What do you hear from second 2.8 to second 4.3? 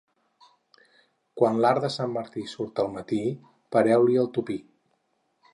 al matí, pareu-li